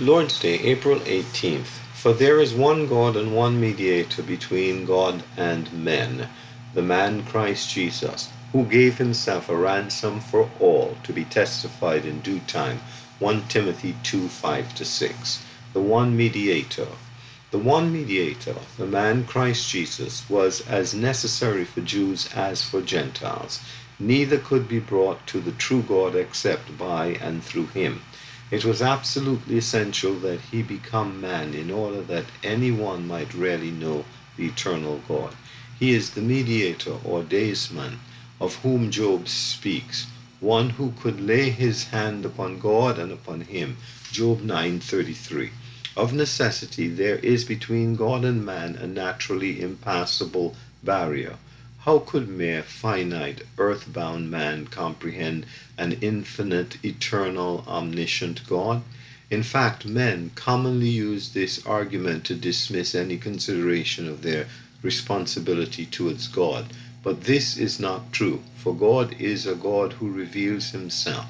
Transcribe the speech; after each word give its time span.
Lord's 0.00 0.40
Day, 0.40 0.54
April 0.60 1.00
18th. 1.00 1.66
For 1.92 2.14
there 2.14 2.40
is 2.40 2.54
one 2.54 2.86
God 2.86 3.14
and 3.14 3.36
one 3.36 3.60
mediator 3.60 4.22
between 4.22 4.86
God 4.86 5.22
and 5.36 5.70
men, 5.70 6.28
the 6.72 6.80
man 6.80 7.22
Christ 7.24 7.70
Jesus, 7.70 8.30
who 8.52 8.64
gave 8.64 8.96
himself 8.96 9.50
a 9.50 9.54
ransom 9.54 10.20
for 10.20 10.48
all 10.58 10.96
to 11.02 11.12
be 11.12 11.24
testified 11.26 12.06
in 12.06 12.22
due 12.22 12.40
time. 12.40 12.80
1 13.18 13.48
Timothy 13.48 13.94
2 14.02 14.28
5 14.28 14.78
6. 14.78 15.44
The 15.74 15.80
one 15.80 16.16
mediator. 16.16 16.88
The 17.50 17.58
one 17.58 17.92
mediator, 17.92 18.56
the 18.78 18.86
man 18.86 19.24
Christ 19.24 19.68
Jesus, 19.68 20.28
was 20.30 20.62
as 20.62 20.94
necessary 20.94 21.66
for 21.66 21.82
Jews 21.82 22.30
as 22.34 22.62
for 22.62 22.80
Gentiles. 22.80 23.60
Neither 24.00 24.38
could 24.38 24.66
be 24.66 24.80
brought 24.80 25.26
to 25.26 25.38
the 25.38 25.52
true 25.52 25.82
God 25.82 26.16
except 26.16 26.78
by 26.78 27.18
and 27.20 27.44
through 27.44 27.66
him. 27.66 28.00
It 28.52 28.66
was 28.66 28.82
absolutely 28.82 29.56
essential 29.56 30.12
that 30.16 30.42
he 30.50 30.60
become 30.60 31.22
man 31.22 31.54
in 31.54 31.70
order 31.70 32.02
that 32.02 32.26
any 32.42 32.70
one 32.70 33.06
might 33.06 33.32
really 33.32 33.70
know 33.70 34.04
the 34.36 34.44
eternal 34.44 35.02
God. 35.08 35.34
He 35.78 35.94
is 35.94 36.10
the 36.10 36.20
mediator 36.20 36.98
or 37.02 37.22
daysman 37.22 38.00
of 38.38 38.56
whom 38.56 38.90
Job 38.90 39.26
speaks, 39.26 40.04
one 40.38 40.68
who 40.68 40.92
could 41.00 41.18
lay 41.18 41.48
his 41.48 41.84
hand 41.84 42.26
upon 42.26 42.58
God 42.58 42.98
and 42.98 43.10
upon 43.10 43.40
him. 43.40 43.78
Job 44.12 44.42
9:33. 44.42 45.48
Of 45.96 46.12
necessity 46.12 46.88
there 46.88 47.20
is 47.20 47.44
between 47.44 47.96
God 47.96 48.22
and 48.22 48.44
man 48.44 48.76
a 48.76 48.86
naturally 48.86 49.62
impassable 49.62 50.54
barrier 50.82 51.38
how 51.84 51.98
could 51.98 52.28
mere 52.28 52.62
finite, 52.62 53.42
earth-bound 53.58 54.30
man 54.30 54.64
comprehend 54.66 55.44
an 55.76 55.92
infinite, 56.00 56.76
eternal, 56.84 57.64
omniscient 57.66 58.46
God? 58.46 58.82
In 59.30 59.42
fact, 59.42 59.84
men 59.84 60.30
commonly 60.36 60.90
use 60.90 61.30
this 61.30 61.66
argument 61.66 62.24
to 62.24 62.34
dismiss 62.36 62.94
any 62.94 63.16
consideration 63.16 64.06
of 64.06 64.22
their 64.22 64.46
responsibility 64.82 65.84
towards 65.86 66.28
God. 66.28 66.66
But 67.02 67.24
this 67.24 67.56
is 67.56 67.80
not 67.80 68.12
true, 68.12 68.42
for 68.54 68.76
God 68.76 69.16
is 69.18 69.44
a 69.44 69.56
God 69.56 69.94
who 69.94 70.08
reveals 70.08 70.70
himself. 70.70 71.26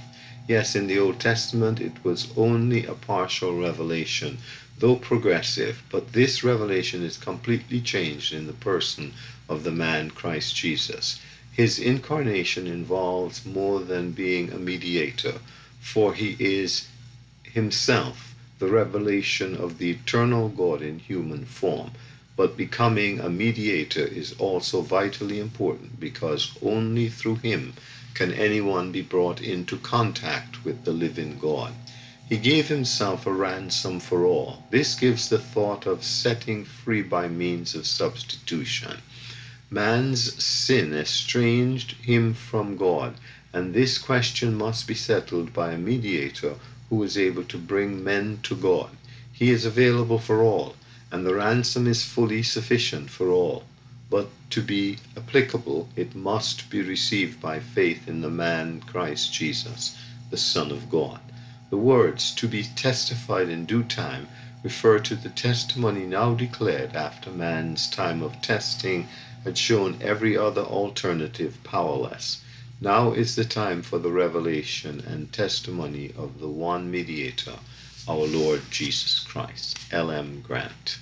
Yes, 0.47 0.77
in 0.77 0.87
the 0.87 0.99
Old 0.99 1.19
Testament 1.19 1.81
it 1.81 2.05
was 2.05 2.29
only 2.37 2.85
a 2.85 2.93
partial 2.93 3.59
revelation, 3.59 4.37
though 4.83 4.97
progressive, 4.97 5.81
but 5.91 6.13
this 6.13 6.43
revelation 6.43 7.05
is 7.05 7.17
completely 7.17 7.81
changed 7.81 8.33
in 8.33 8.49
the 8.49 8.53
person 8.53 9.15
of 9.49 9.63
the 9.63 9.71
man 9.71 10.11
Christ 10.11 10.57
Jesus. 10.57 11.21
His 11.53 11.79
incarnation 11.79 12.67
involves 12.67 13.47
more 13.47 13.79
than 13.79 14.11
being 14.11 14.51
a 14.51 14.59
mediator, 14.59 15.35
for 15.81 16.15
he 16.15 16.35
is 16.41 16.89
himself 17.45 18.35
the 18.59 18.67
revelation 18.67 19.55
of 19.55 19.79
the 19.79 19.93
eternal 19.93 20.49
God 20.49 20.83
in 20.83 20.99
human 20.99 21.45
form. 21.45 21.93
But 22.35 22.57
becoming 22.57 23.21
a 23.21 23.31
mediator 23.31 24.05
is 24.05 24.33
also 24.33 24.81
vitally 24.81 25.39
important 25.39 26.01
because 26.01 26.59
only 26.61 27.09
through 27.09 27.37
him 27.37 27.75
can 28.15 28.33
anyone 28.33 28.91
be 28.91 29.03
brought 29.03 29.41
into 29.41 29.77
contact 29.77 30.65
with 30.65 30.83
the 30.83 30.93
living 30.93 31.39
God. 31.39 31.73
He 32.33 32.39
gave 32.39 32.69
himself 32.69 33.27
a 33.27 33.31
ransom 33.31 34.01
for 34.01 34.25
all. 34.25 34.63
This 34.71 34.95
gives 34.95 35.29
the 35.29 35.39
thought 35.39 35.85
of 35.85 36.03
setting 36.03 36.65
free 36.65 37.03
by 37.03 37.29
means 37.29 37.75
of 37.75 37.87
substitution. 37.87 39.03
Man's 39.69 40.43
sin 40.43 40.95
estranged 40.95 41.93
him 42.01 42.33
from 42.33 42.79
God, 42.79 43.17
and 43.53 43.75
this 43.75 43.99
question 43.99 44.55
must 44.55 44.87
be 44.87 44.95
settled 44.95 45.53
by 45.53 45.73
a 45.73 45.77
mediator 45.77 46.55
who 46.89 47.03
is 47.03 47.19
able 47.19 47.45
to 47.45 47.59
bring 47.59 48.03
men 48.03 48.39
to 48.45 48.57
God. 48.57 48.97
He 49.31 49.51
is 49.51 49.67
available 49.67 50.19
for 50.19 50.41
all, 50.43 50.75
and 51.11 51.27
the 51.27 51.35
ransom 51.35 51.87
is 51.87 52.03
fully 52.03 52.43
sufficient 52.43 53.11
for 53.11 53.29
all. 53.29 53.65
But 54.09 54.31
to 54.49 54.63
be 54.63 54.97
applicable, 55.19 55.91
it 55.97 56.15
must 56.15 56.71
be 56.71 56.81
received 56.81 57.43
by 57.43 57.61
faith 57.61 58.09
in 58.09 58.23
the 58.23 58.31
man 58.31 58.81
Christ 58.81 59.35
Jesus, 59.35 59.99
the 60.31 60.39
Son 60.39 60.71
of 60.71 60.89
God. 60.89 61.21
The 61.73 61.79
words 61.79 62.35
to 62.35 62.49
be 62.49 62.65
testified 62.65 63.49
in 63.49 63.65
due 63.65 63.83
time 63.83 64.29
refer 64.63 64.99
to 64.99 65.15
the 65.17 65.31
testimony 65.31 66.05
now 66.05 66.35
declared 66.35 66.95
after 66.95 67.31
man's 67.31 67.89
time 67.89 68.23
of 68.23 68.39
testing 68.43 69.09
had 69.43 69.57
shown 69.57 69.97
every 70.03 70.37
other 70.37 70.61
alternative 70.61 71.57
powerless. 71.65 72.43
Now 72.79 73.15
is 73.15 73.37
the 73.37 73.47
time 73.47 73.81
for 73.81 73.99
the 73.99 74.13
revelation 74.13 75.01
and 75.01 75.33
testimony 75.33 76.13
of 76.15 76.41
the 76.41 76.49
one 76.51 76.91
mediator, 76.91 77.59
our 78.07 78.27
Lord 78.27 78.61
Jesus 78.71 79.21
Christ. 79.21 79.79
L. 79.91 80.11
M. 80.11 80.43
Grant. 80.43 80.99